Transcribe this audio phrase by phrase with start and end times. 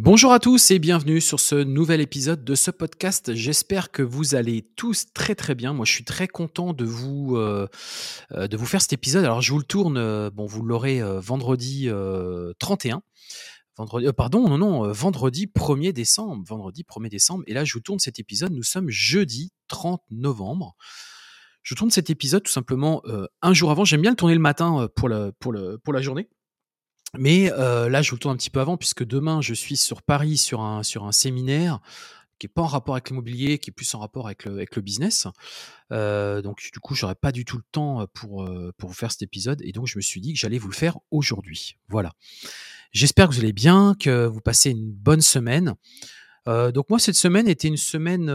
[0.00, 3.34] Bonjour à tous et bienvenue sur ce nouvel épisode de ce podcast.
[3.34, 5.72] J'espère que vous allez tous très très bien.
[5.72, 7.66] Moi, je suis très content de vous euh,
[8.30, 9.24] euh, faire cet épisode.
[9.24, 9.96] Alors, je vous le tourne.
[9.96, 11.88] Euh, vous l'aurez vendredi
[12.60, 13.02] 31.
[13.76, 16.44] Vendredi, pardon, non, non, vendredi 1er décembre.
[16.46, 17.42] Vendredi 1er décembre.
[17.48, 18.52] Et là, je vous tourne cet épisode.
[18.52, 20.76] Nous sommes jeudi 30 novembre.
[21.64, 23.02] Je tourne cet épisode tout simplement
[23.42, 23.84] un jour avant.
[23.84, 26.28] J'aime bien le tourner le matin pour la journée.
[27.16, 30.02] Mais là, je vous le tourne un petit peu avant, puisque demain, je suis sur
[30.02, 31.80] Paris sur un, sur un séminaire
[32.38, 34.76] qui n'est pas en rapport avec l'immobilier, qui est plus en rapport avec le, avec
[34.76, 35.26] le business.
[35.90, 39.60] donc, du coup, j'aurais pas du tout le temps pour, pour vous faire cet épisode.
[39.62, 41.76] Et donc, je me suis dit que j'allais vous le faire aujourd'hui.
[41.88, 42.12] Voilà.
[42.92, 45.74] J'espère que vous allez bien, que vous passez une bonne semaine.
[46.46, 48.28] donc, moi, cette semaine était une semaine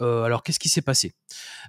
[0.00, 1.14] euh, alors, qu'est-ce qui s'est passé?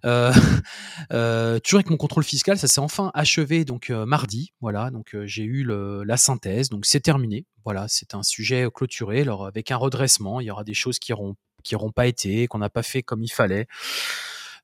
[0.06, 0.32] Euh,
[1.14, 4.54] euh, Toujours avec mon contrôle fiscal, ça s'est enfin achevé donc mardi.
[4.62, 7.46] Voilà, donc j'ai eu la synthèse, donc c'est terminé.
[7.66, 9.22] Voilà, c'est un sujet clôturé.
[9.22, 12.70] Alors, avec un redressement, il y aura des choses qui n'auront pas été, qu'on n'a
[12.70, 13.68] pas fait comme il fallait.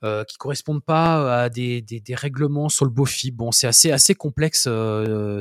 [0.03, 3.31] Euh, qui correspondent pas à des, règlements sur le BOFI.
[3.31, 4.69] Bon, c'est assez assez complexe.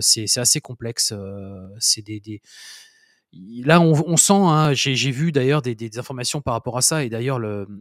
[0.00, 1.12] c'est assez complexe.
[1.78, 2.41] c'est des
[3.32, 7.38] là, on, sent, hein, j'ai vu d'ailleurs des, informations par rapport à ça, et d'ailleurs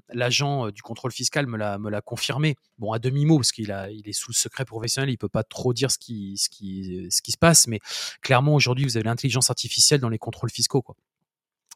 [0.10, 4.14] l'agent euh, du contrôle fiscal me l'a confirmé, bon à demi-mot, parce qu'il il est
[4.14, 7.32] sous le secret professionnel, il peut pas trop dire ce qui, ce qui, ce qui
[7.32, 7.80] se passe, mais
[8.22, 10.82] clairement aujourd'hui, vous avez l'intelligence artificielle dans les contrôles fiscaux.
[10.82, 10.96] Quoi.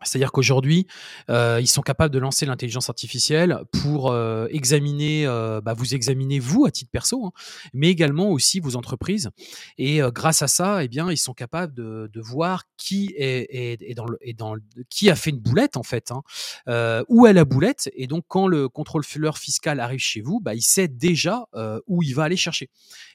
[0.03, 0.87] C'est-à-dire qu'aujourd'hui,
[1.29, 6.39] euh, ils sont capables de lancer l'intelligence artificielle pour euh, examiner, euh, bah, vous examiner
[6.39, 7.31] vous à titre perso, hein,
[7.73, 9.29] mais également aussi vos entreprises.
[9.77, 13.81] Et grâce à ça, eh bien, ils sont capables de, de voir qui est, est,
[13.81, 17.27] est, dans le, est dans le, qui a fait une boulette en fait, hein, où
[17.27, 17.89] est la boulette.
[17.93, 21.45] Et donc, quand le contrôleur fiscal arrive chez vous, bah, il sait déjà
[21.87, 22.69] où il va aller chercher.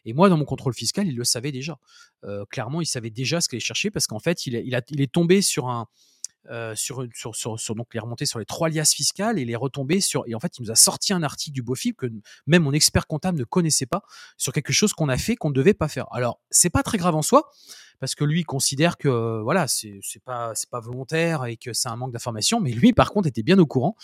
[0.04, 1.78] Et moi, dans mon contrôle fiscal, il le savait déjà.
[2.50, 5.00] clairement, il savait déjà ce qu'il allait chercher parce qu'en fait, il, il, a, il
[5.00, 5.86] est tombé sur un
[6.50, 10.24] euh, sur, sur, donc les remonter sur les trois liasses fiscales et les retomber sur
[10.26, 12.06] et en fait il nous a sorti un article du BOFIP que
[12.46, 14.02] même mon expert comptable ne connaissait pas
[14.36, 16.06] sur quelque chose qu'on a fait qu'on ne devait pas faire.
[16.12, 17.50] Alors c'est pas très grave en soi
[18.00, 21.96] parce que lui considère que voilà c'est pas c'est pas volontaire et que c'est un
[21.96, 23.96] manque d'information mais lui par contre était bien au courant.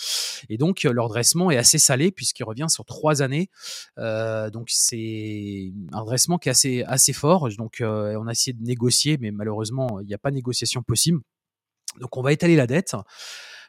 [0.49, 3.51] Et donc leur dressement est assez salé puisqu'il revient sur trois années.
[3.99, 7.49] Euh, donc c'est un dressement qui est assez assez fort.
[7.59, 10.83] Donc euh, on a essayé de négocier mais malheureusement il n'y a pas de négociation
[10.83, 11.21] possible
[11.99, 12.95] donc on va étaler la dette.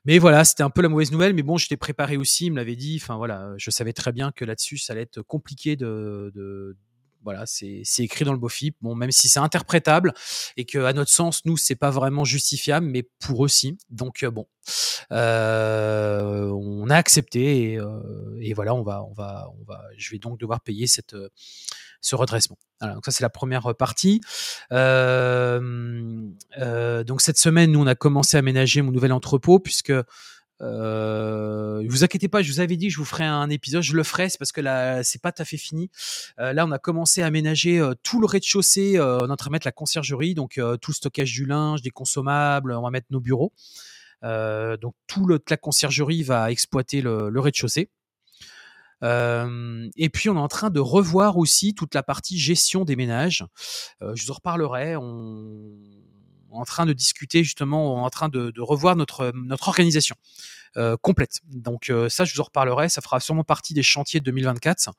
[0.03, 1.33] Mais voilà, c'était un peu la mauvaise nouvelle.
[1.33, 2.99] Mais bon, j'étais préparé aussi, il me l'avait dit.
[3.01, 6.75] Enfin voilà, je savais très bien que là-dessus, ça allait être compliqué de, de
[7.23, 8.75] voilà, c'est écrit dans le BOFIP.
[8.81, 10.13] Bon, même si c'est interprétable
[10.57, 13.77] et que à notre sens, nous, c'est pas vraiment justifiable, mais pour eux, si.
[13.89, 14.47] Donc euh, bon,
[15.11, 19.83] euh, on a accepté et, euh, et, voilà, on va, on va, on va.
[19.97, 21.15] Je vais donc devoir payer cette
[22.01, 22.57] ce redressement.
[22.81, 24.21] donc ça c'est la première partie.
[24.71, 29.93] Euh, euh, donc cette semaine, nous on a commencé à aménager mon nouvel entrepôt puisque
[30.61, 33.95] euh, vous inquiétez pas, je vous avais dit que je vous ferai un épisode, je
[33.95, 35.89] le ferai, c'est parce que là c'est pas tout à fait fini.
[36.39, 39.35] Euh, là on a commencé à aménager euh, tout le rez-de-chaussée, euh, on est en
[39.35, 42.91] train de mettre la conciergerie, donc tout le stockage du linge, des consommables, on va
[42.91, 43.53] mettre nos bureaux.
[44.23, 47.89] donc tout le, la conciergerie va exploiter le rez-de-chaussée.
[49.03, 53.45] Et puis on est en train de revoir aussi toute la partie gestion des ménages.
[54.01, 54.95] Je vous en reparlerai.
[54.95, 55.75] On
[56.53, 59.33] est en train de discuter justement, en train de, revoir notre,
[59.67, 60.15] organisation
[61.01, 61.39] complète.
[61.47, 62.89] Donc ça, je vous en reparlerai.
[62.89, 64.91] Ça fera sûrement partie des chantiers de 2024.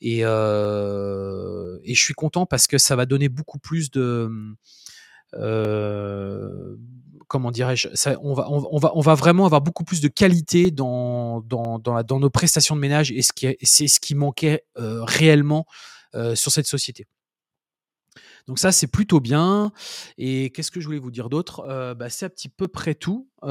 [0.00, 4.56] Et, je suis content parce que ça va donner beaucoup plus de
[7.28, 7.88] comment dirais-je,
[8.20, 8.34] on
[9.02, 14.00] va, vraiment avoir beaucoup plus de qualité dans, nos prestations de ménage et c'est ce
[14.00, 15.66] qui manquait euh, réellement
[16.14, 17.06] euh, sur cette société.
[18.46, 19.72] Donc ça, c'est plutôt bien.
[20.18, 21.66] Et qu'est-ce que je voulais vous dire d'autre?
[21.68, 23.28] Euh, bah, C'est à petit peu près tout.
[23.42, 23.48] C'est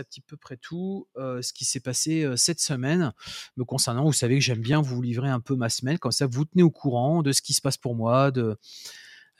[0.00, 3.12] à peu près tout ce qui s'est passé cette semaine
[3.56, 4.04] me concernant.
[4.06, 6.64] Vous savez que j'aime bien vous livrer un peu ma semaine, comme ça vous tenez
[6.64, 8.32] au courant de ce qui se passe pour moi,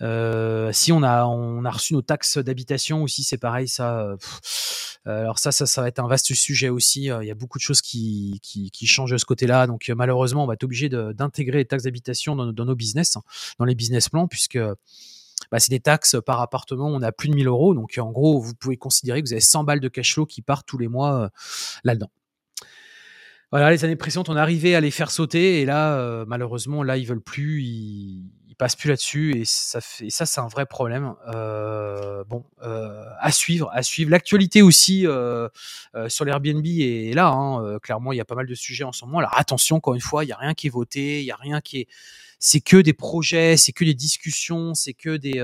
[0.02, 4.14] euh, si on a, on a reçu nos taxes d'habitation aussi, c'est pareil, ça.
[5.04, 7.04] alors ça, ça, ça va être un vaste sujet aussi.
[7.04, 9.66] Il y a beaucoup de choses qui, qui, qui changent de ce côté-là.
[9.66, 13.16] Donc malheureusement, on va être obligé d'intégrer les taxes d'habitation dans, dans, nos business,
[13.58, 14.58] dans les business plans, puisque
[15.50, 17.74] bah, c'est des taxes par appartement, on a plus de 1000 euros.
[17.74, 20.42] Donc en gros, vous pouvez considérer que vous avez 100 balles de cash flow qui
[20.42, 21.30] partent tous les mois
[21.84, 22.10] là-dedans.
[23.54, 27.06] Voilà, les années précédentes, on arrivait à les faire sauter et là, malheureusement, là, ils
[27.06, 31.14] veulent plus, ils, ils passent plus là-dessus et ça, fait, ça, c'est un vrai problème.
[31.34, 34.12] Euh, bon, euh, à suivre, à suivre.
[34.12, 35.48] L'actualité aussi euh,
[36.06, 37.28] sur l'Airbnb est là.
[37.30, 39.18] Hein, clairement, il y a pas mal de sujets en ce moment.
[39.18, 41.36] Alors attention, encore une fois, il y a rien qui est voté, il y a
[41.36, 41.88] rien qui est.
[42.38, 45.40] C'est que des projets, c'est que des discussions, c'est que des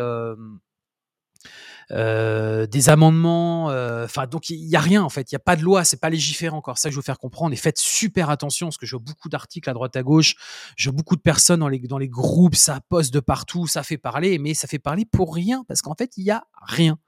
[1.91, 3.71] euh, des amendements.
[3.71, 5.33] Euh, enfin, donc il y, a rien en fait.
[5.33, 5.85] Il y a pas de loi.
[5.85, 6.79] C'est pas légiféré encore.
[6.79, 7.53] Ça que je veux faire comprendre.
[7.53, 10.35] Et faites super attention parce que je vois beaucoup d'articles à droite à gauche.
[10.77, 12.55] Je vois beaucoup de personnes dans les dans les groupes.
[12.55, 13.67] Ça poste de partout.
[13.67, 16.45] Ça fait parler, mais ça fait parler pour rien parce qu'en fait il y a
[16.63, 16.99] rien.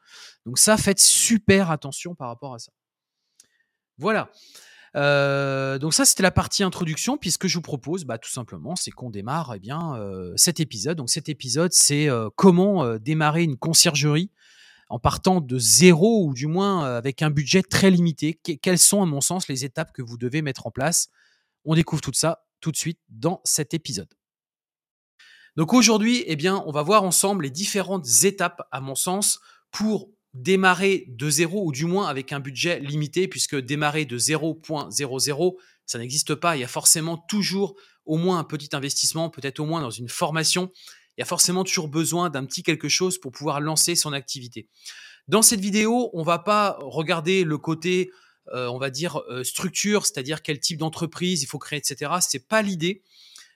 [0.47, 2.73] Donc ça, faites super attention par rapport à ça.
[3.99, 4.31] Voilà.
[4.95, 7.17] Euh, donc ça, c'était la partie introduction.
[7.17, 10.33] Puis ce que je vous propose, bah, tout simplement, c'est qu'on démarre eh bien, euh,
[10.37, 10.99] cet épisode.
[10.99, 14.31] Donc cet épisode, c'est euh, comment démarrer une conciergerie
[14.93, 18.35] en partant de zéro ou du moins avec un budget très limité.
[18.35, 21.09] quelles sont, à mon sens, les étapes que vous devez mettre en place?
[21.65, 24.13] On découvre tout ça tout de suite dans cet épisode.
[25.57, 29.41] Donc aujourd'hui, eh bien, on va voir ensemble les différentes étapes, à mon sens,
[29.71, 35.57] pour démarrer de zéro ou du moins avec un budget limité puisque démarrer de 0.00
[35.87, 36.57] ça n'existe pas.
[36.57, 40.09] Il y a forcément toujours au moins un petit investissement, peut-être au moins dans une
[40.09, 40.71] formation.
[41.17, 44.69] Il y a forcément toujours besoin d'un petit quelque chose pour pouvoir lancer son activité.
[45.29, 48.11] Dans cette vidéo, on va pas regarder le côté,
[48.53, 52.13] euh, on va dire euh, structure, c'est-à-dire quel type d'entreprise il faut créer, etc.
[52.21, 53.03] C'est pas l'idée.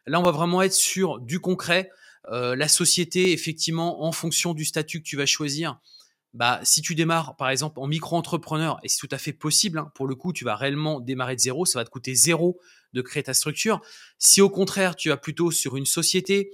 [0.07, 1.91] Là, on va vraiment être sur du concret.
[2.31, 5.81] Euh, la société, effectivement, en fonction du statut que tu vas choisir,
[6.35, 9.91] bah, si tu démarres par exemple en micro-entrepreneur, et c'est tout à fait possible, hein,
[9.95, 12.61] pour le coup, tu vas réellement démarrer de zéro, ça va te coûter zéro
[12.93, 13.81] de créer ta structure.
[14.19, 16.51] Si au contraire, tu vas plutôt sur une société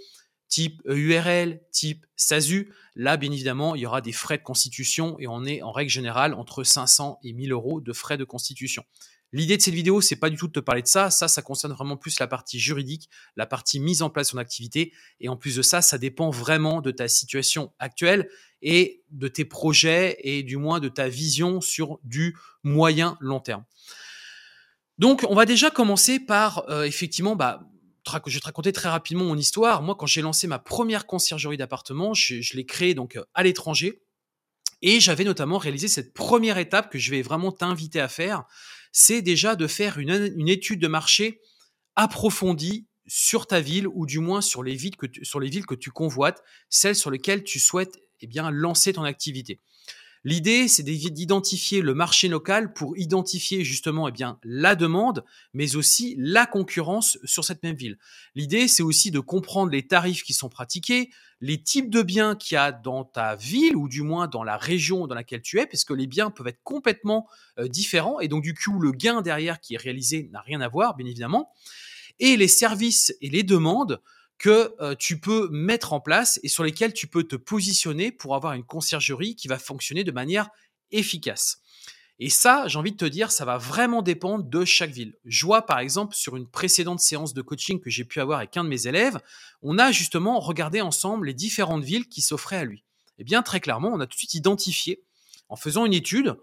[0.53, 5.27] type URL, type SASU, là, bien évidemment, il y aura des frais de constitution et
[5.27, 8.85] on est en règle générale entre 500 et 1000 euros de frais de constitution.
[9.33, 11.11] L'idée de cette vidéo, c'est pas du tout de te parler de ça.
[11.11, 14.37] Ça, ça concerne vraiment plus la partie juridique, la partie mise en place de son
[14.37, 14.93] activité.
[15.21, 18.29] Et en plus de ça, ça dépend vraiment de ta situation actuelle
[18.61, 23.65] et de tes projets et du moins de ta vision sur du moyen long terme.
[24.99, 27.72] Donc, on va déjà commencer par euh, effectivement, bah,
[28.27, 29.83] je vais te raconter très rapidement mon histoire.
[29.83, 34.03] Moi, quand j'ai lancé ma première conciergerie d'appartement, je, l'ai créée donc euh, à l'étranger.
[34.83, 38.45] Et j'avais notamment réalisé cette première étape que je vais vraiment t'inviter à faire,
[38.91, 41.41] c'est déjà de faire une, étude de marché
[41.95, 45.67] approfondie sur ta ville ou du moins sur les villes que tu, sur les villes
[45.67, 49.61] que tu convoites, celles sur lesquelles tu souhaites eh bien lancer ton activité.
[50.25, 56.15] L'idée, c'est d'identifier le marché local pour identifier justement eh bien, la demande, mais aussi
[56.17, 57.99] la concurrence sur cette même ville.
[58.37, 61.11] L'idée, c'est aussi de comprendre les tarifs qui sont pratiqués,
[61.41, 64.57] les types de biens qu'il y a dans ta ville ou du moins dans la
[64.57, 67.27] région dans laquelle tu es, parce que les biens peuvent être complètement
[67.59, 70.69] euh, différents et donc du coup, le gain derrière qui est réalisé n'a rien à
[70.69, 71.51] voir, bien évidemment.
[72.21, 74.01] Et les services et les demandes
[74.43, 78.35] que euh, tu peux mettre en place et sur lesquels tu peux te positionner pour
[78.35, 80.49] avoir une conciergerie qui va fonctionner de manière
[80.91, 81.63] efficace.
[82.19, 85.15] Et ça, j'ai envie de te dire, ça va vraiment dépendre de chaque ville.
[85.25, 88.57] Je vois par exemple sur une précédente séance de coaching que j'ai pu avoir avec
[88.57, 89.21] un de mes élèves,
[89.63, 92.79] on a justement regardé ensemble les différentes villes qui s'offraient à lui.
[92.79, 95.05] Et eh bien très clairement, on a tout de suite identifié,
[95.49, 96.37] en faisant une étude,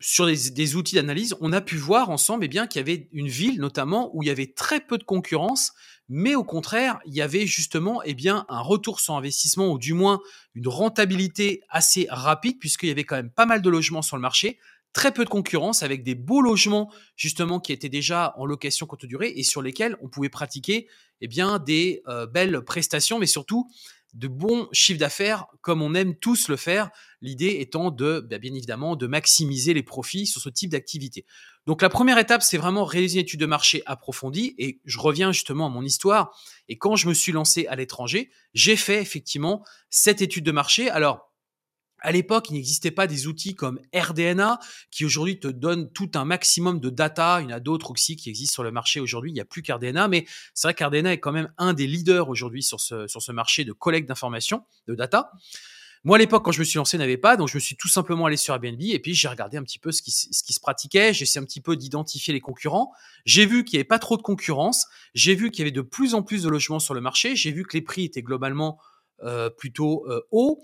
[0.00, 3.28] sur des, outils d'analyse, on a pu voir ensemble eh bien qu'il y avait une
[3.28, 5.72] ville notamment où il y avait très peu de concurrence,
[6.12, 9.94] mais au contraire, il y avait justement eh bien un retour sur investissement ou du
[9.94, 10.20] moins
[10.56, 14.20] une rentabilité assez rapide puisqu'il y avait quand même pas mal de logements sur le
[14.20, 14.58] marché,
[14.92, 19.06] très peu de concurrence avec des beaux logements justement qui étaient déjà en location courte
[19.06, 20.88] durée et sur lesquels on pouvait pratiquer
[21.20, 23.70] eh bien des euh, belles prestations, mais surtout
[24.14, 26.90] de bons chiffres d'affaires comme on aime tous le faire,
[27.20, 31.24] l'idée étant de, bah, bien évidemment, de maximiser les profits sur ce type d'activité.
[31.66, 35.32] Donc la première étape, c'est vraiment réaliser une étude de marché approfondie et je reviens
[35.32, 36.36] justement à mon histoire
[36.68, 40.90] et quand je me suis lancé à l'étranger, j'ai fait effectivement cette étude de marché.
[40.90, 41.30] Alors,
[42.02, 44.58] à l'époque, il n'existait pas des outils comme RDNA
[44.90, 47.40] qui aujourd'hui te donnent tout un maximum de data.
[47.42, 49.30] Il y en a d'autres aussi qui existent sur le marché aujourd'hui.
[49.30, 52.28] Il n'y a plus qu'RDNA, mais c'est vrai qu'RDNA est quand même un des leaders
[52.28, 55.30] aujourd'hui sur ce, sur ce marché de collecte d'informations, de data.
[56.02, 57.88] Moi, à l'époque, quand je me suis lancé, n'avait pas, donc je me suis tout
[57.88, 61.12] simplement allé sur Airbnb et puis j'ai regardé un petit peu ce qui, se pratiquait.
[61.12, 62.92] J'ai essayé un petit peu d'identifier les concurrents.
[63.26, 64.86] J'ai vu qu'il n'y avait pas trop de concurrence.
[65.12, 67.36] J'ai vu qu'il y avait de plus en plus de logements sur le marché.
[67.36, 68.78] J'ai vu que les prix étaient globalement
[69.22, 70.62] euh, plutôt euh, hauts.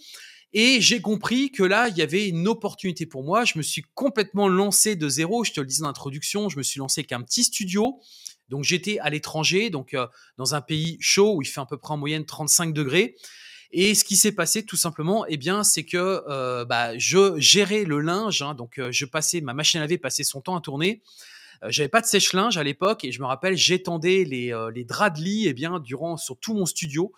[0.55, 3.45] Et j'ai compris que là, il y avait une opportunité pour moi.
[3.45, 5.45] Je me suis complètement lancé de zéro.
[5.45, 8.01] Je te le disais en introduction, je me suis lancé qu'un petit studio.
[8.49, 10.07] Donc j'étais à l'étranger, donc euh,
[10.39, 13.17] dans un pays chaud où il fait à peu près en moyenne 35 degrés.
[13.73, 17.85] Et ce qui s'est passé tout simplement, eh bien, c'est que euh, bah, je gérais
[17.85, 20.61] le linge, hein, donc euh, je passais ma machine à laver passait son temps à
[20.61, 21.03] tourner.
[21.65, 24.85] Euh, j'avais pas de sèche-linge à l'époque et je me rappelle j'étendais les, euh, les
[24.85, 27.13] draps de lit eh bien durant sur tout mon studio.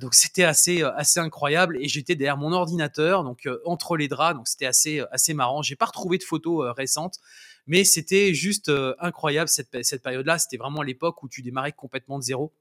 [0.00, 4.48] Donc c'était assez assez incroyable et j'étais derrière mon ordinateur donc entre les draps donc
[4.48, 5.62] c'était assez assez marrant.
[5.62, 7.18] J'ai pas retrouvé de photos récentes
[7.66, 10.38] mais c'était juste incroyable cette, cette période-là.
[10.38, 12.52] C'était vraiment l'époque où tu démarrais complètement de zéro.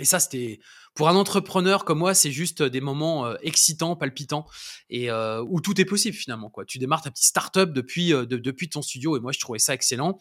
[0.00, 0.60] Et ça, c'était
[0.98, 4.46] pour un entrepreneur comme moi, c'est juste des moments euh, excitants, palpitants,
[4.90, 6.50] et euh, où tout est possible finalement.
[6.50, 6.64] Quoi.
[6.64, 9.74] Tu démarres ta petite start-up depuis, euh, depuis ton studio, et moi, je trouvais ça
[9.74, 10.18] excellent.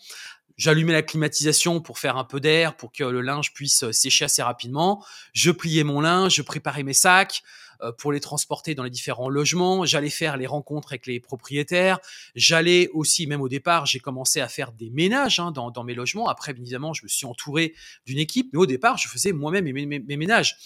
[0.55, 4.43] J'allumais la climatisation pour faire un peu d'air, pour que le linge puisse sécher assez
[4.43, 5.03] rapidement.
[5.33, 7.41] Je pliais mon linge, je préparais mes sacs.
[7.83, 9.85] Euh, pour les transporter dans les différents logements.
[9.85, 11.99] J'allais faire les rencontres avec les propriétaires.
[12.35, 16.27] J'allais aussi, même au départ, j'ai commencé à faire des ménages hein, dans, mes logements.
[16.27, 20.17] Après, évidemment, je me suis entouré d'une équipe, mais au départ, je faisais moi-même mes,
[20.17, 20.57] ménages.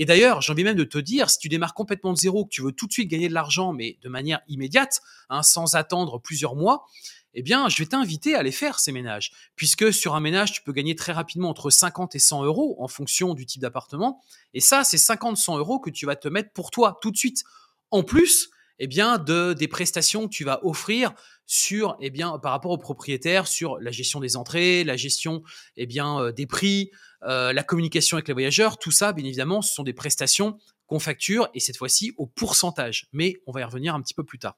[0.00, 2.50] Et d'ailleurs, j'ai envie même de te dire, si tu démarres complètement de zéro, que
[2.50, 6.18] tu veux tout de suite gagner de l'argent, mais de manière immédiate, hein, sans attendre
[6.18, 6.86] plusieurs mois,
[7.34, 9.30] eh bien, je vais t'inviter à aller faire ces ménages.
[9.56, 12.88] Puisque sur un ménage, tu peux gagner très rapidement entre 50 et 100 euros en
[12.88, 14.22] fonction du type d'appartement.
[14.54, 17.18] Et ça, c'est 50, 100 euros que tu vas te mettre pour toi tout de
[17.18, 17.44] suite.
[17.90, 21.12] En plus, eh bien, de, des prestations que tu vas offrir
[21.44, 25.42] sur, eh bien, par rapport aux propriétaires, sur la gestion des entrées, la gestion,
[25.76, 26.90] eh bien, euh, des prix,
[27.22, 28.78] euh, la communication avec les voyageurs.
[28.78, 33.06] Tout ça, bien évidemment, ce sont des prestations qu'on facture et cette fois-ci au pourcentage.
[33.12, 34.56] Mais on va y revenir un petit peu plus tard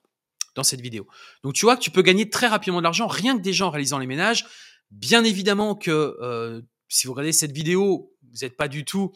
[0.54, 1.06] dans cette vidéo.
[1.42, 3.70] Donc tu vois que tu peux gagner très rapidement de l'argent rien que déjà en
[3.70, 4.46] réalisant les ménages.
[4.90, 9.12] Bien évidemment que euh, si vous regardez cette vidéo, vous n'êtes pas du tout,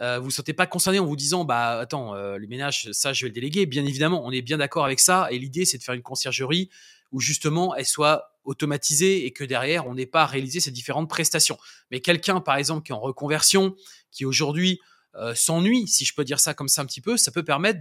[0.00, 3.24] euh, vous ne sentez pas concerné en vous disant bah attends les ménages ça je
[3.24, 3.66] vais le déléguer.
[3.66, 6.70] Bien évidemment, on est bien d'accord avec ça et l'idée c'est de faire une conciergerie
[7.10, 11.08] où justement elle soit automatisée et que derrière on n'ait pas à réaliser ces différentes
[11.08, 11.58] prestations.
[11.90, 13.76] Mais quelqu'un par exemple qui est en reconversion,
[14.10, 14.80] qui aujourd'hui
[15.14, 17.80] euh, s'ennuie, si je peux dire ça comme ça un petit peu, ça peut permettre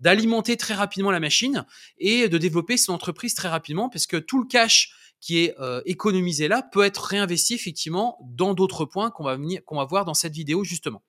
[0.00, 1.64] d'alimenter très rapidement la machine
[1.98, 5.82] et de développer son entreprise très rapidement parce que tout le cash qui est euh,
[5.84, 10.14] économisé là peut être réinvesti effectivement dans d'autres points qu'on va, qu'on va voir dans
[10.14, 11.02] cette vidéo justement.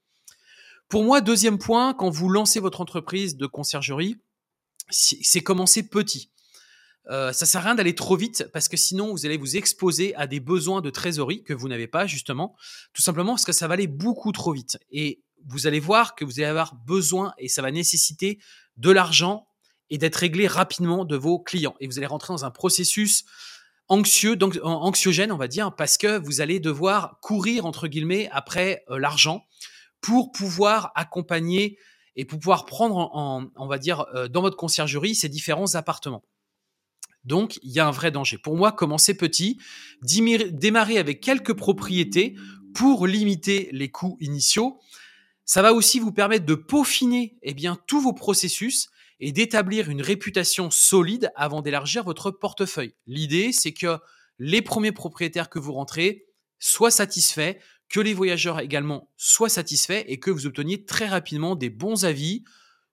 [0.90, 4.18] Pour moi, deuxième point, quand vous lancez votre entreprise de conciergerie,
[4.90, 6.32] c'est commencer petit.
[7.10, 10.14] Euh, ça sert à rien d'aller trop vite parce que sinon vous allez vous exposer
[10.16, 12.56] à des besoins de trésorerie que vous n'avez pas justement,
[12.94, 14.78] tout simplement parce que ça va aller beaucoup trop vite.
[14.92, 18.40] Et vous allez voir que vous allez avoir besoin et ça va nécessiter
[18.78, 19.48] de l'argent
[19.90, 21.76] et d'être réglé rapidement de vos clients.
[21.80, 23.26] Et vous allez rentrer dans un processus
[23.88, 28.84] anxieux, donc anxiogène on va dire parce que vous allez devoir courir entre guillemets après
[28.90, 29.46] euh, l'argent
[30.00, 31.80] pour pouvoir accompagner
[32.16, 36.24] et pour pouvoir prendre en, on va dire euh, dans votre conciergerie ces différents appartements.
[37.24, 38.38] Donc, il y a un vrai danger.
[38.38, 39.60] Pour moi, commencer petit,
[40.02, 42.36] démarrer avec quelques propriétés
[42.74, 44.80] pour limiter les coûts initiaux.
[45.46, 50.02] Ça va aussi vous permettre de peaufiner eh bien, tous vos processus et d'établir une
[50.02, 52.94] réputation solide avant d'élargir votre portefeuille.
[53.08, 53.98] L'idée, c'est que
[54.38, 56.26] les premiers propriétaires que vous rentrez
[56.60, 57.56] soient satisfaits,
[57.90, 62.44] que les voyageurs également soient satisfaits et que vous obteniez très rapidement des bons avis,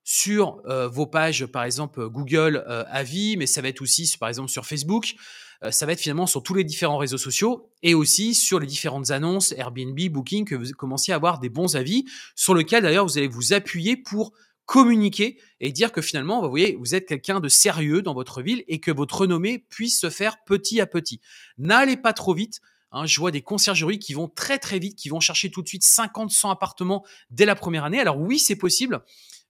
[0.09, 4.29] sur euh, vos pages, par exemple Google euh, Avis, mais ça va être aussi, par
[4.29, 5.17] exemple, sur Facebook.
[5.65, 8.69] Euh, ça va être finalement sur tous les différents réseaux sociaux et aussi sur les
[8.69, 12.05] différentes annonces Airbnb, Booking, que vous commenciez à avoir des bons avis,
[12.37, 14.33] sur lequel d'ailleurs vous allez vous appuyer pour
[14.65, 18.63] communiquer et dire que finalement, vous voyez, vous êtes quelqu'un de sérieux dans votre ville
[18.69, 21.21] et que votre renommée puisse se faire petit à petit.
[21.59, 22.61] N'allez pas trop vite.
[22.93, 25.69] Hein, je vois des conciergeries qui vont très très vite, qui vont chercher tout de
[25.69, 27.99] suite 50, 100 appartements dès la première année.
[27.99, 29.03] Alors oui, c'est possible,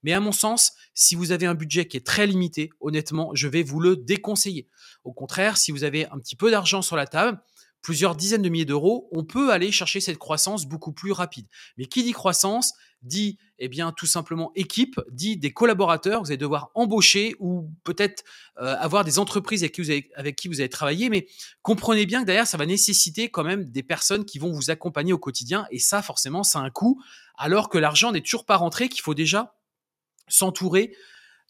[0.06, 3.48] mais à mon sens, si vous avez un budget qui est très limité, honnêtement, je
[3.48, 4.68] vais vous le déconseiller.
[5.02, 7.40] Au contraire, si vous avez un petit peu d'argent sur la table,
[7.82, 11.48] plusieurs dizaines de milliers d'euros, on peut aller chercher cette croissance beaucoup plus rapide.
[11.76, 12.72] Mais qui dit croissance
[13.02, 18.22] dit eh bien tout simplement équipe, dit des collaborateurs, vous allez devoir embaucher ou peut-être
[18.60, 21.26] euh, avoir des entreprises avec qui, vous avez, avec qui vous allez travailler, mais
[21.62, 25.12] comprenez bien que derrière ça va nécessiter quand même des personnes qui vont vous accompagner
[25.12, 27.02] au quotidien et ça forcément ça a un coût
[27.36, 29.55] alors que l'argent n'est toujours pas rentré, qu'il faut déjà
[30.28, 30.94] s'entourer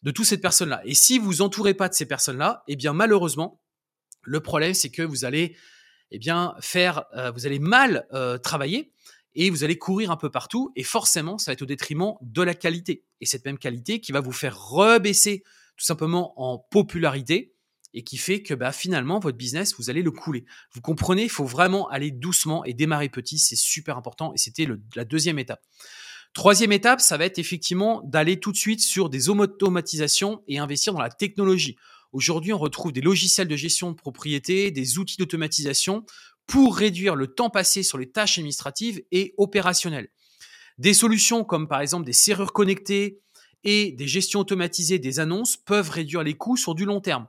[0.03, 0.81] de toutes ces personnes-là.
[0.85, 3.61] Et si vous entourez pas de ces personnes-là, eh bien malheureusement,
[4.23, 5.55] le problème c'est que vous allez
[6.11, 8.93] eh bien faire, euh, vous allez mal euh, travailler
[9.35, 12.41] et vous allez courir un peu partout et forcément ça va être au détriment de
[12.41, 13.03] la qualité.
[13.21, 15.43] Et cette même qualité qui va vous faire rebaisser
[15.75, 17.53] tout simplement en popularité
[17.93, 20.45] et qui fait que bah, finalement votre business vous allez le couler.
[20.71, 24.67] Vous comprenez, il faut vraiment aller doucement et démarrer petit, c'est super important et c'était
[24.95, 25.61] la deuxième étape.
[26.33, 30.93] Troisième étape, ça va être effectivement d'aller tout de suite sur des automatisations et investir
[30.93, 31.77] dans la technologie.
[32.11, 36.05] Aujourd'hui, on retrouve des logiciels de gestion de propriété, des outils d'automatisation
[36.45, 40.09] pour réduire le temps passé sur les tâches administratives et opérationnelles.
[40.77, 43.19] Des solutions comme par exemple des serrures connectées
[43.63, 47.27] et des gestions automatisées des annonces peuvent réduire les coûts sur du long terme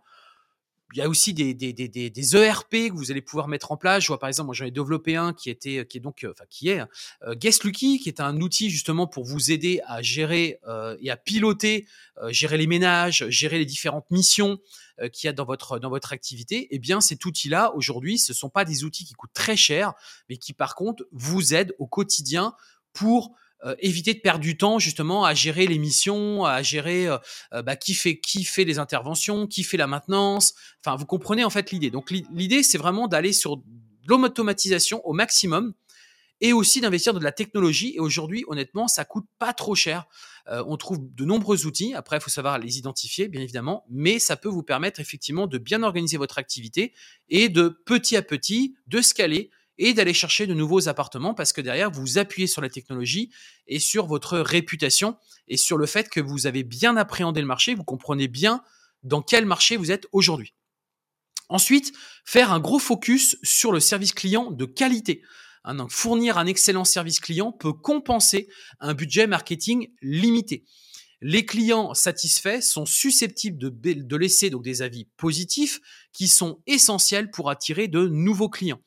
[0.93, 3.77] il y a aussi des, des, des, des, ERP que vous allez pouvoir mettre en
[3.77, 4.03] place.
[4.03, 6.33] Je vois par exemple, moi j'en ai développé un qui était, qui est donc, euh,
[6.33, 6.81] enfin qui est
[7.23, 11.11] euh, Guest Lucky, qui est un outil justement pour vous aider à gérer euh, et
[11.11, 11.87] à piloter,
[12.23, 14.59] euh, gérer les ménages, gérer les différentes missions
[15.01, 16.69] euh, qu'il y a dans votre dans votre activité.
[16.71, 19.93] Eh bien, cet outil-là aujourd'hui, ce sont pas des outils qui coûtent très cher,
[20.31, 22.55] mais qui par contre vous aident au quotidien
[22.95, 23.35] pour
[23.65, 27.19] euh, éviter de perdre du temps justement à gérer les missions, à gérer euh,
[27.53, 30.55] euh, bah, qui fait qui fait les interventions, qui fait la maintenance.
[30.85, 31.91] Enfin, vous comprenez en fait l'idée.
[31.91, 33.61] Donc l'idée, c'est vraiment d'aller sur
[34.07, 35.75] l'automatisation au maximum
[36.41, 37.95] et aussi d'investir dans de la technologie.
[37.97, 40.07] Et aujourd'hui, honnêtement, ça coûte pas trop cher.
[40.47, 41.95] on trouve de nombreux outils.
[41.95, 45.59] Après, il faut savoir les identifier, bien évidemment, mais ça peut vous permettre effectivement de
[45.59, 46.95] bien organiser votre activité
[47.29, 51.61] et de petit à petit de scaler et d'aller chercher de nouveaux appartements parce que
[51.61, 53.31] derrière, vous appuyez sur la technologie
[53.67, 55.17] et sur votre réputation
[55.47, 58.63] et sur le fait que vous avez bien appréhendé le marché, vous comprenez bien
[59.03, 60.55] dans quel marché vous êtes aujourd'hui.
[61.49, 61.93] Ensuite,
[62.25, 65.23] faire un gros focus sur le service client de qualité.
[65.65, 68.49] Hein, fournir un excellent service client peut compenser
[68.81, 70.65] un budget marketing limité.
[71.21, 75.81] Les clients satisfaits sont susceptibles de, de laisser donc des avis positifs
[76.13, 78.81] qui sont essentiels pour attirer de nouveaux clients.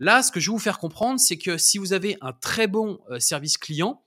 [0.00, 2.66] Là, ce que je vais vous faire comprendre, c'est que si vous avez un très
[2.66, 4.02] bon euh, service client,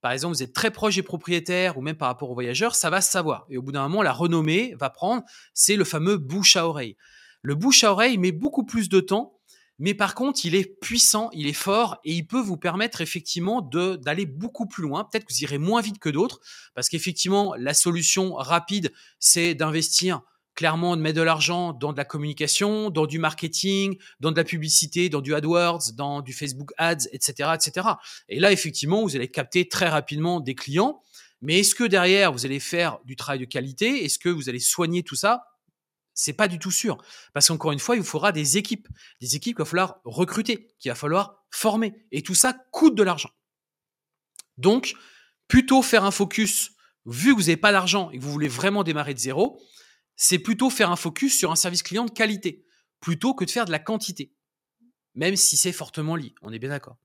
[0.00, 2.90] par exemple, vous êtes très proche des propriétaires ou même par rapport aux voyageurs, ça
[2.90, 3.46] va se savoir.
[3.50, 6.96] Et au bout d'un moment, la renommée va prendre, c'est le fameux bouche à oreille.
[7.42, 9.40] Le bouche à oreille met beaucoup plus de temps,
[9.78, 13.60] mais par contre, il est puissant, il est fort et il peut vous permettre effectivement
[13.62, 15.04] d'aller beaucoup plus loin.
[15.04, 16.40] Peut-être que vous irez moins vite que d'autres,
[16.74, 20.22] parce qu'effectivement, la solution rapide, c'est d'investir
[20.56, 24.42] clairement de mettre de l'argent dans de la communication, dans du marketing, dans de la
[24.42, 27.88] publicité, dans du AdWords, dans du Facebook Ads, etc., etc.
[28.28, 31.00] Et là, effectivement, vous allez capter très rapidement des clients.
[31.42, 34.04] Mais est-ce que derrière, vous allez faire du travail de qualité?
[34.04, 35.44] Est-ce que vous allez soigner tout ça?
[36.14, 36.96] C'est pas du tout sûr.
[37.34, 38.88] Parce qu'encore une fois, il vous faudra des équipes.
[39.20, 41.92] Des équipes qu'il va falloir recruter, qu'il va falloir former.
[42.10, 43.30] Et tout ça coûte de l'argent.
[44.56, 44.94] Donc,
[45.46, 46.70] plutôt faire un focus,
[47.04, 49.60] vu que vous n'avez pas d'argent et que vous voulez vraiment démarrer de zéro,
[50.16, 52.64] c'est plutôt faire un focus sur un service client de qualité,
[53.00, 54.32] plutôt que de faire de la quantité,
[55.14, 56.96] même si c'est fortement lié, on est bien d'accord.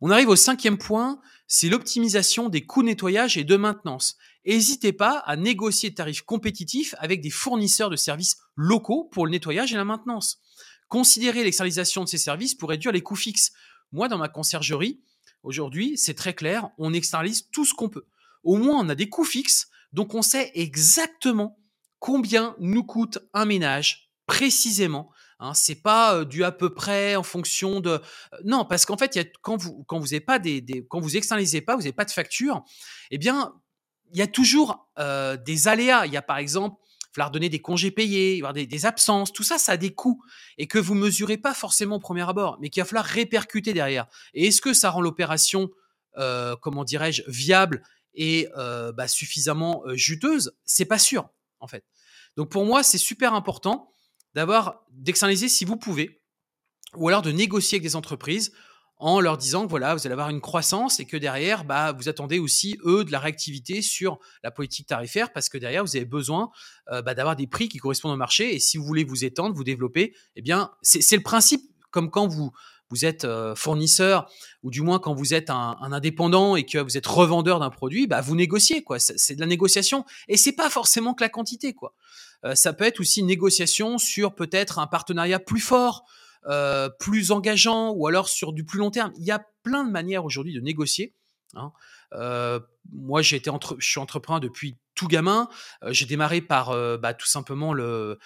[0.00, 4.16] On arrive au cinquième point, c'est l'optimisation des coûts de nettoyage et de maintenance.
[4.44, 9.30] N'hésitez pas à négocier des tarifs compétitifs avec des fournisseurs de services locaux pour le
[9.32, 10.40] nettoyage et la maintenance.
[10.88, 13.52] Considérez l'externalisation de ces services pour réduire les coûts fixes.
[13.92, 15.00] Moi, dans ma conciergerie,
[15.42, 18.06] aujourd'hui, c'est très clair, on externalise tout ce qu'on peut.
[18.42, 21.58] Au moins, on a des coûts fixes, donc on sait exactement
[22.04, 25.10] combien nous coûte un ménage précisément.
[25.40, 27.92] Hein, c'est pas euh, du à peu près en fonction de.
[27.92, 27.98] Euh,
[28.44, 31.16] non, parce qu'en fait, y a, quand vous quand vous avez pas des, quand vous
[31.16, 32.62] externalisez pas, vous n'avez pas de facture.
[33.10, 33.54] Eh bien,
[34.12, 36.04] il y a toujours euh, des aléas.
[36.04, 36.76] Il y a par exemple
[37.14, 40.22] falloir donner des congés payés, il des, des, absences, tout ça, ça a des coûts
[40.58, 44.08] et que vous mesurez pas forcément au premier abord, mais qu'il va falloir répercuter derrière.
[44.34, 45.70] Et est-ce que ça rend l'opération,
[46.60, 50.56] comment dirais-je, viable et bah, suffisamment juteuse?
[50.64, 51.84] C'est pas sûr, en fait.
[52.36, 53.92] Donc pour moi, c'est super important
[54.34, 56.22] d'avoir d'externaliser si vous pouvez,
[56.96, 58.52] ou alors de négocier avec des entreprises
[58.96, 62.08] en leur disant que voilà, vous allez avoir une croissance et que derrière, bah, vous
[62.08, 66.04] attendez aussi, eux, de la réactivité sur la politique tarifaire parce que derrière, vous avez
[66.04, 66.50] besoin
[66.90, 69.54] euh, bah, d'avoir des prix qui correspondent au marché et si vous voulez vous étendre,
[69.54, 72.52] vous développer, eh bien, c'est le principe comme quand vous,
[72.90, 74.30] vous êtes euh, fournisseur
[74.62, 78.06] ou du moins quand vous êtes un, indépendant et que vous êtes revendeur d'un produit,
[78.06, 78.98] bah vous négociez quoi.
[78.98, 81.94] C'est de la négociation et c'est pas forcément que la quantité quoi.
[82.44, 86.04] Euh, ça peut être aussi une négociation sur peut-être un partenariat plus fort,
[86.46, 89.12] euh, plus engageant ou alors sur du plus long terme.
[89.16, 91.14] Il y a plein de manières aujourd'hui de négocier.
[91.54, 91.72] Hein.
[92.92, 95.48] Moi, j'ai été entre, je suis entrepreneur depuis tout gamin.
[95.82, 98.18] Euh, j'ai démarré par euh, bah, tout simplement le,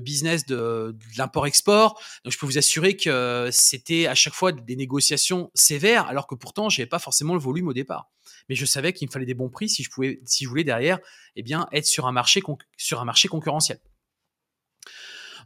[0.00, 2.00] business de, de l'import-export.
[2.26, 6.68] Je peux vous assurer que c'était à chaque fois des négociations sévères, alors que pourtant,
[6.68, 8.10] j'avais pas forcément le volume au départ.
[8.48, 10.64] Mais je savais qu'il me fallait des bons prix si je pouvais, si je voulais
[10.64, 10.98] derrière,
[11.36, 12.42] eh bien, être sur un marché,
[12.76, 13.78] sur un marché concurrentiel.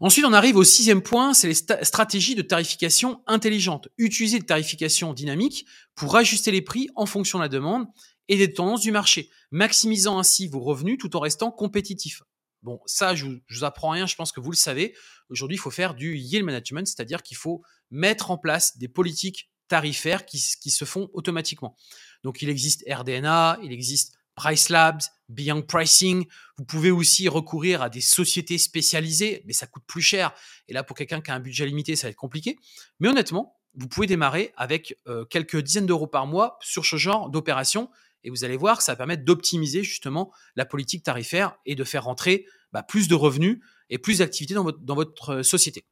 [0.00, 3.88] Ensuite, on arrive au sixième point, c'est les stratégies de tarification intelligente.
[3.96, 7.86] Utiliser des tarifications dynamiques pour ajuster les prix en fonction de la demande
[8.28, 12.22] et des tendances du marché, maximisant ainsi vos revenus tout en restant compétitif.
[12.62, 14.94] Bon, ça, je, vous apprends rien, je pense que vous le savez.
[15.28, 19.50] Aujourd'hui, il faut faire du yield management, c'est-à-dire qu'il faut mettre en place des politiques
[19.68, 21.76] tarifaires qui, qui se font automatiquement.
[22.22, 26.26] Donc il existe RDNA, il existe Price Labs, Beyond Pricing.
[26.56, 30.32] Vous pouvez aussi recourir à des sociétés spécialisées, mais ça coûte plus cher.
[30.68, 32.58] Et là, pour quelqu'un qui a un budget limité, ça va être compliqué.
[33.00, 37.28] Mais honnêtement, vous pouvez démarrer avec euh, quelques dizaines d'euros par mois sur ce genre
[37.30, 37.90] d'opération.
[38.24, 41.84] Et vous allez voir que ça va permettre d'optimiser justement la politique tarifaire et de
[41.84, 43.60] faire rentrer bah, plus de revenus
[43.90, 45.86] et plus d'activités dans votre, euh, société.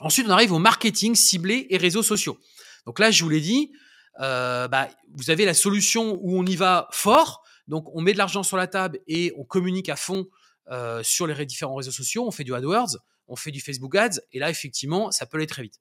[0.00, 2.38] Ensuite, on arrive au marketing ciblé et réseaux sociaux.
[2.86, 3.72] Donc là, je vous l'ai dit,
[4.20, 7.42] euh, bah, vous avez la solution où on y va fort.
[7.66, 10.28] Donc, on met de l'argent sur la table et on communique à fond
[10.70, 12.26] euh, sur les différents réseaux sociaux.
[12.26, 14.20] On fait du AdWords, on fait du Facebook Ads.
[14.32, 15.80] Et là, effectivement, ça peut aller très vite.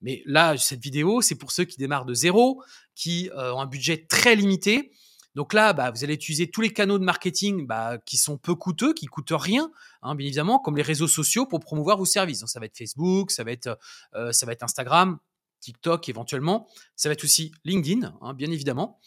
[0.00, 2.62] Mais là, cette vidéo, c'est pour ceux qui démarrent de zéro,
[2.94, 4.92] qui euh, ont un budget très limité.
[5.34, 8.54] Donc là, bah, vous allez utiliser tous les canaux de marketing bah, qui sont peu
[8.54, 9.70] coûteux, qui coûtent rien,
[10.02, 12.40] hein, bien évidemment, comme les réseaux sociaux pour promouvoir vos services.
[12.40, 13.78] Donc ça va être Facebook, ça va être,
[14.14, 15.18] être Instagram,
[15.60, 16.68] TikTok éventuellement.
[16.96, 18.98] Ça va être aussi LinkedIn, hein, bien évidemment.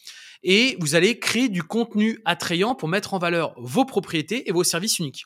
[0.43, 4.63] Et vous allez créer du contenu attrayant pour mettre en valeur vos propriétés et vos
[4.63, 5.25] services uniques.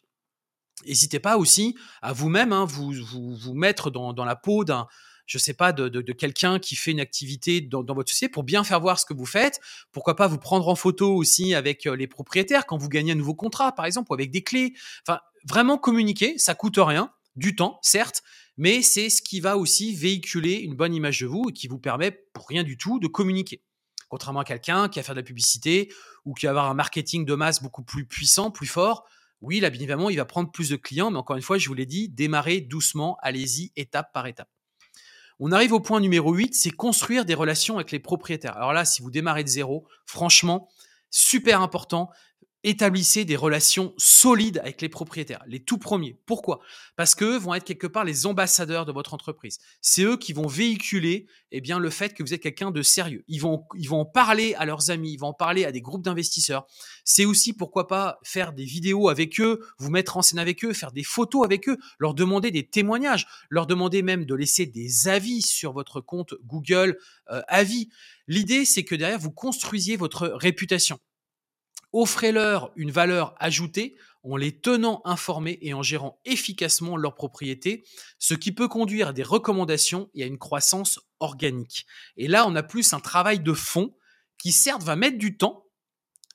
[0.85, 4.87] N'hésitez pas aussi à vous-même hein, vous, vous, mettre dans la peau d'un,
[5.25, 8.31] je sais pas, de, de, de quelqu'un qui fait une activité dans, dans, votre société
[8.31, 9.59] pour bien faire voir ce que vous faites.
[9.91, 13.15] Pourquoi pas vous prendre en photo aussi avec euh, les propriétaires quand vous gagnez un
[13.15, 14.73] nouveau contrat, par exemple, ou avec des clés.
[15.07, 18.23] Enfin, vraiment communiquer, ça coûte rien, du temps, certes,
[18.57, 21.79] mais c'est ce qui va aussi véhiculer une bonne image de vous et qui vous
[21.79, 23.61] permet, pour rien du tout, de communiquer.
[24.07, 25.91] Contrairement à quelqu'un qui va faire de la publicité
[26.23, 29.05] ou qui va avoir un marketing de masse beaucoup plus puissant, plus fort,
[29.41, 31.67] oui, là, bien évidemment, il va prendre plus de clients, mais encore une fois, je
[31.67, 34.49] vous l'ai dit, démarrez doucement, allez-y, étape par étape.
[35.39, 38.55] On arrive au point numéro 8, c'est construire des relations avec les propriétaires.
[38.55, 40.69] Alors là, si vous démarrez de zéro, franchement,
[41.09, 42.09] super important,
[42.65, 46.17] établissez des relations solides avec les propriétaires, les tout premiers.
[46.25, 46.59] Pourquoi?
[46.95, 49.59] Parce qu'eux vont être quelque part les ambassadeurs de votre entreprise.
[49.81, 53.23] C'est eux qui vont véhiculer eh bien, le fait que vous êtes quelqu'un de sérieux.
[53.27, 55.79] Ils vont, ils vont en parler à leurs amis, ils vont en parler à des
[55.79, 56.65] groupes d'investisseurs.
[57.03, 60.73] C'est aussi, pourquoi pas, faire des vidéos avec eux, vous mettre en scène avec eux,
[60.73, 65.07] faire des photos avec eux, leur demander des témoignages, leur demander même de laisser des
[65.07, 66.97] avis sur votre compte Google
[67.29, 67.89] euh, Avis.
[68.27, 70.99] L'idée, c'est que derrière, vous construisiez votre réputation.
[71.97, 77.85] Offrez-leur une valeur ajoutée en les tenant informés et en gérant efficacement leurs propriétés,
[78.19, 81.85] ce qui peut conduire à des recommandations et à une croissance organique.
[82.17, 83.95] Et là, on a plus un travail de fond
[84.37, 85.67] qui certes va mettre du temps.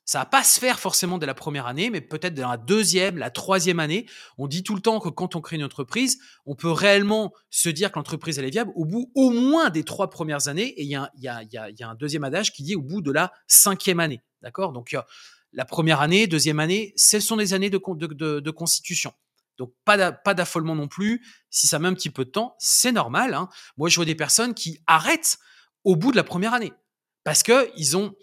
[0.07, 3.18] Ça va pas se faire forcément dès la première année, mais peut-être dans la deuxième,
[3.18, 4.07] la troisième année.
[4.38, 7.68] On dit tout le temps que quand on crée une entreprise, on peut réellement se
[7.68, 10.68] dire que l'entreprise est viable au bout au moins des trois premières années.
[10.81, 14.01] Et il y, y, a, un deuxième adage qui dit au bout de la cinquième
[14.01, 14.23] année.
[14.40, 14.73] D'accord?
[14.73, 14.96] Donc,
[15.53, 17.79] la première année, deuxième année, ce sont des années de,
[18.51, 19.13] constitution.
[19.59, 19.97] Donc pas
[20.35, 21.25] d'affolement non plus.
[21.51, 23.35] Si ça met un petit peu de temps, c'est normal.
[23.35, 23.49] Hein.
[23.77, 25.39] Moi, je vois des personnes qui arrêtent
[25.85, 26.73] au bout de la première année
[27.25, 28.15] parce que ils ont.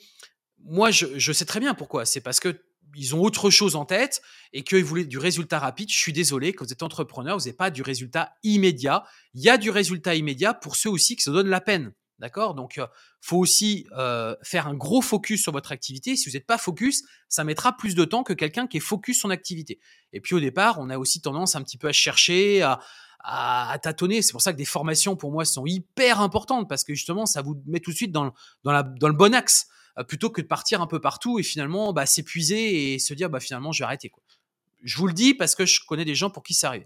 [0.59, 2.05] Moi, je, sais très bien pourquoi.
[2.05, 2.61] C'est parce que
[2.95, 4.21] ils ont autre chose en tête
[4.53, 5.89] et qu'ils voulaient du résultat rapide.
[5.89, 9.03] Je suis désolé, quand vous êtes entrepreneur, vous n'avez pas du résultat immédiat.
[9.33, 11.93] Il y a du résultat immédiat pour ceux aussi qui se donnent la peine.
[12.19, 12.55] D'accord?
[12.55, 12.79] Donc,
[13.21, 16.15] faut aussi euh, faire un gros focus sur votre activité.
[16.15, 19.21] Si vous n'êtes pas focus, ça mettra plus de temps que quelqu'un qui est focus
[19.21, 19.79] son activité.
[20.13, 22.79] Et puis au départ, on a aussi tendance un petit peu à chercher, à,
[23.19, 24.23] à, tâtonner.
[24.23, 27.43] C'est pour ça que des formations, pour moi, sont hyper importantes parce que justement, ça
[27.43, 29.67] vous met tout de suite dans, dans, dans le bon axe
[30.07, 33.39] plutôt que de partir un peu partout et finalement bah, s'épuiser et se dire bah,
[33.39, 34.09] finalement, je vais arrêter.
[34.09, 34.23] Quoi.
[34.83, 36.85] Je vous le dis parce que je connais des gens pour qui ça arrive.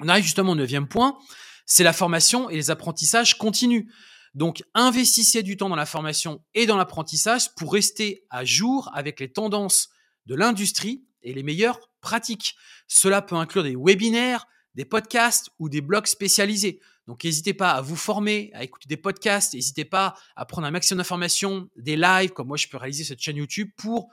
[0.00, 1.18] On arrive justement au neuvième point,
[1.66, 3.86] c'est la formation et les apprentissages continus.
[4.34, 9.20] Donc, investissez du temps dans la formation et dans l'apprentissage pour rester à jour avec
[9.20, 9.90] les tendances
[10.26, 12.56] de l'industrie et les meilleures pratiques.
[12.86, 16.80] Cela peut inclure des webinaires, des podcasts ou des blogs spécialisés.
[17.06, 20.70] Donc, n'hésitez pas à vous former, à écouter des podcasts, n'hésitez pas à prendre un
[20.70, 24.12] maximum d'informations, des lives, comme moi je peux réaliser cette chaîne YouTube pour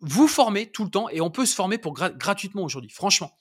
[0.00, 3.36] vous former tout le temps et on peut se former gratuitement aujourd'hui, franchement.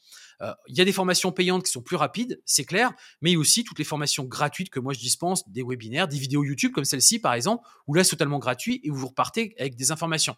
[0.67, 3.35] Il y a des formations payantes qui sont plus rapides, c'est clair, mais il y
[3.35, 6.71] a aussi toutes les formations gratuites que moi je dispense, des webinaires, des vidéos YouTube
[6.71, 10.35] comme celle-ci par exemple, où là c'est totalement gratuit et vous repartez avec des informations.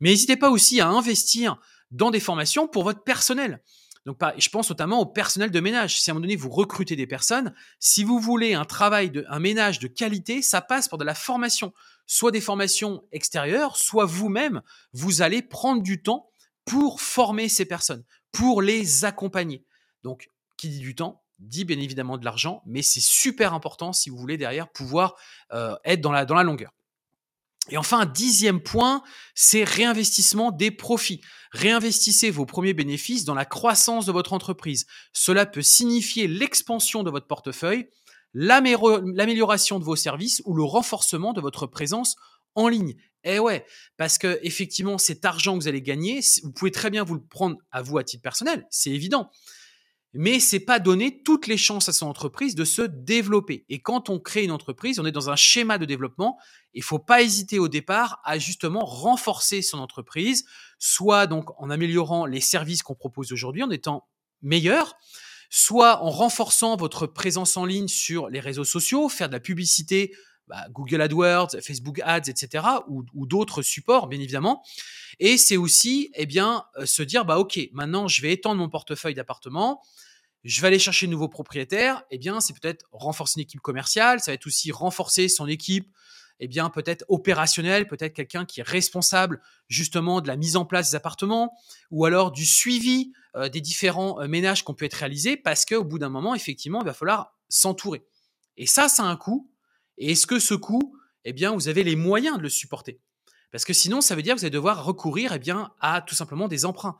[0.00, 1.58] Mais n'hésitez pas aussi à investir
[1.90, 3.60] dans des formations pour votre personnel.
[4.04, 6.00] Donc, je pense notamment au personnel de ménage.
[6.00, 9.24] Si à un moment donné vous recrutez des personnes, si vous voulez un travail de,
[9.28, 11.72] un ménage de qualité, ça passe par de la formation,
[12.06, 14.62] soit des formations extérieures, soit vous-même,
[14.92, 16.28] vous allez prendre du temps
[16.64, 19.64] pour former ces personnes, pour les accompagner.
[20.02, 24.10] Donc, qui dit du temps, dit bien évidemment de l'argent, mais c'est super important si
[24.10, 25.16] vous voulez derrière pouvoir
[25.52, 26.72] euh, être dans la, dans la longueur.
[27.70, 29.02] Et enfin, dixième point,
[29.34, 31.20] c'est réinvestissement des profits.
[31.52, 34.86] Réinvestissez vos premiers bénéfices dans la croissance de votre entreprise.
[35.12, 37.88] Cela peut signifier l'expansion de votre portefeuille,
[38.34, 42.16] l'amélioration de vos services ou le renforcement de votre présence
[42.56, 42.96] en ligne.
[43.24, 43.64] Eh ouais,
[43.96, 47.22] parce que effectivement, cet argent que vous allez gagner, vous pouvez très bien vous le
[47.22, 49.30] prendre à vous à titre personnel, c'est évident.
[50.14, 53.64] Mais c'est pas donner toutes les chances à son entreprise de se développer.
[53.70, 56.38] Et quand on crée une entreprise, on est dans un schéma de développement.
[56.74, 60.44] Il faut pas hésiter au départ à justement renforcer son entreprise,
[60.78, 64.06] soit donc en améliorant les services qu'on propose aujourd'hui, en étant
[64.42, 64.96] meilleur,
[65.48, 70.14] soit en renforçant votre présence en ligne sur les réseaux sociaux, faire de la publicité,
[70.52, 74.62] bah, Google AdWords, Facebook Ads, etc., ou, d'autres supports, bien évidemment.
[75.18, 78.68] Et c'est aussi, eh bien, euh, se dire, bah, ok, maintenant, je vais étendre mon
[78.68, 79.80] portefeuille d'appartements,
[80.44, 82.02] je vais aller chercher de nouveaux propriétaires.
[82.10, 85.88] Eh bien, c'est peut-être renforcer une équipe commerciale, ça va être aussi renforcer son équipe,
[86.38, 90.90] eh bien, peut-être opérationnelle, peut-être quelqu'un qui est responsable justement de la mise en place
[90.90, 91.56] des appartements,
[91.90, 95.84] ou alors du suivi euh, des différents euh, ménages qu'on peut être réalisés, parce qu'au
[95.84, 98.04] bout d'un moment, effectivement, il va falloir s'entourer.
[98.58, 99.50] Et ça, ça a un coût.
[99.98, 103.00] Et est-ce que ce coût, eh bien, vous avez les moyens de le supporter?
[103.50, 106.14] Parce que sinon, ça veut dire que vous allez devoir recourir, eh bien, à tout
[106.14, 106.98] simplement des emprunts.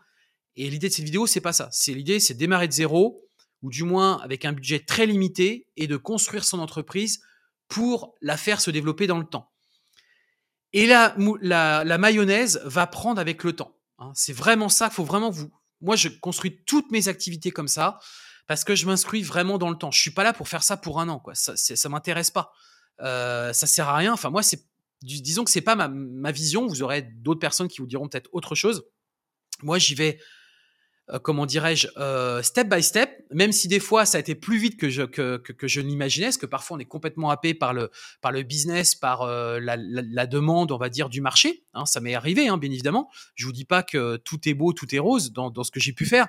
[0.56, 1.68] Et l'idée de cette vidéo, c'est pas ça.
[1.72, 3.24] C'est l'idée, c'est démarrer de zéro,
[3.62, 7.22] ou du moins avec un budget très limité, et de construire son entreprise
[7.68, 9.50] pour la faire se développer dans le temps.
[10.74, 11.14] Et la,
[11.98, 13.76] mayonnaise va prendre avec le temps.
[13.98, 14.12] Hein.
[14.14, 15.50] C'est vraiment ça qu'il faut vraiment vous.
[15.80, 17.98] Moi, je construis toutes mes activités comme ça
[18.46, 19.90] parce que je m'inscris vraiment dans le temps.
[19.90, 21.22] Je suis pas là pour faire ça pour un an.
[21.34, 22.52] Ça, ça m'intéresse pas.
[23.00, 24.12] Euh, ça sert à rien.
[24.12, 24.42] Enfin, moi,
[25.02, 26.66] disons que c'est pas ma, vision.
[26.66, 28.84] Vous aurez d'autres personnes qui vous diront peut-être autre chose.
[29.62, 30.18] Moi, j'y vais,
[31.10, 34.58] euh, comment dirais-je, euh, step by step, même si des fois ça a été plus
[34.58, 37.72] vite que je, que, que, je l'imaginais, parce que parfois on est complètement happé par
[37.72, 41.64] le, par le business, par la, demande, on va dire, du marché.
[41.74, 43.08] Hein, ça m'est arrivé, hein, bien évidemment.
[43.34, 45.92] Je vous dis pas que tout est beau, tout est rose dans ce que j'ai
[45.92, 46.28] pu faire.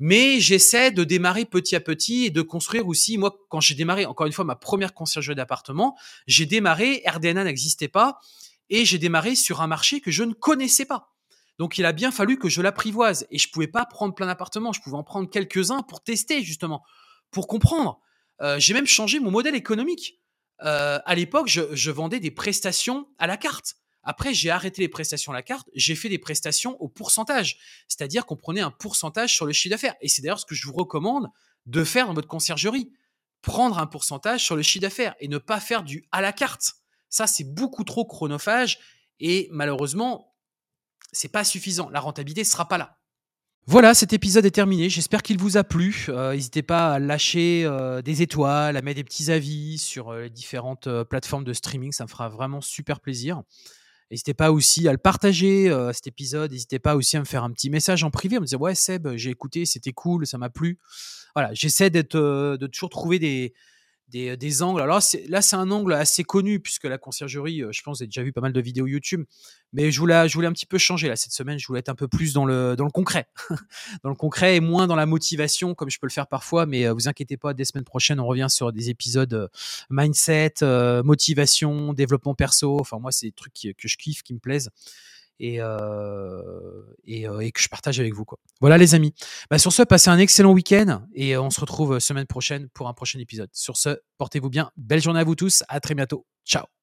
[0.00, 3.18] Mais j'essaie de démarrer petit à petit et de construire aussi.
[3.18, 5.94] Moi, quand j'ai démarré, encore une fois, ma première conciergerie d'appartement,
[6.26, 8.18] j'ai démarré, RDNA n'existait pas,
[8.70, 11.12] et j'ai démarré sur un marché que je ne connaissais pas.
[11.58, 13.26] Donc, il a bien fallu que je l'apprivoise.
[13.30, 14.72] Et je pouvais pas prendre plein d'appartements.
[14.72, 16.82] Je pouvais en prendre quelques-uns pour tester, justement,
[17.30, 18.00] pour comprendre.
[18.40, 20.18] Euh, j'ai même changé mon modèle économique.
[20.62, 23.76] Euh, à l'époque, je vendais des prestations à la carte.
[24.02, 28.26] Après, j'ai arrêté les prestations à la carte, j'ai fait des prestations au pourcentage, c'est-à-dire
[28.26, 29.94] qu'on prenait un pourcentage sur le chiffre d'affaires.
[30.00, 31.28] Et c'est d'ailleurs ce que je vous recommande
[31.66, 32.92] de faire dans votre conciergerie.
[33.42, 36.74] Prendre un pourcentage sur le chiffre d'affaires et ne pas faire du à la carte.
[37.08, 38.78] Ça, c'est beaucoup trop chronophage
[39.18, 40.34] et malheureusement,
[41.12, 41.88] c'est pas suffisant.
[41.90, 43.00] La rentabilité ne sera pas là.
[43.66, 44.88] Voilà, cet épisode est terminé.
[44.88, 46.06] J'espère qu'il vous a plu.
[46.08, 50.22] Euh, n'hésitez pas à lâcher euh, des étoiles, à mettre des petits avis sur euh,
[50.22, 51.92] les différentes plateformes de streaming.
[51.92, 53.42] Ça me fera vraiment super plaisir.
[54.10, 56.50] N'hésitez pas aussi à le partager, euh, cet épisode.
[56.50, 58.74] N'hésitez pas aussi à me faire un petit message en privé, en me dire Ouais,
[58.74, 60.78] Seb, j'ai écouté, c'était cool, ça m'a plu.
[61.36, 63.54] Voilà, j'essaie d'être, euh, de toujours trouver des,
[64.10, 64.80] des, des angles.
[64.80, 68.08] Alors là, c'est un angle assez connu, puisque la conciergerie, euh, je pense, vous avez
[68.08, 69.24] déjà vu pas mal de vidéos YouTube.
[69.72, 71.58] Mais je voulais, je voulais un petit peu changer là cette semaine.
[71.58, 73.28] Je voulais être un peu plus dans le, dans le concret,
[74.02, 76.66] dans le concret et moins dans la motivation, comme je peux le faire parfois.
[76.66, 79.48] Mais euh, vous inquiétez pas, des semaines prochaines, on revient sur des épisodes euh,
[79.90, 80.54] mindset,
[81.04, 82.78] motivation, développement perso.
[82.80, 84.70] Enfin, moi, c'est des trucs que je kiffe, qui me plaisent
[85.40, 85.66] et, euh,
[87.08, 88.24] euh, et, que je partage avec vous.
[88.24, 88.38] Quoi.
[88.60, 89.14] Voilà les amis.
[89.50, 92.94] Bah, sur ce, passez un excellent week-end et on se retrouve semaine prochaine pour un
[92.94, 93.48] prochain épisode.
[93.52, 94.70] Sur ce, portez-vous bien.
[94.76, 95.64] Belle journée à vous tous.
[95.68, 96.26] À très bientôt.
[96.46, 96.79] Ciao.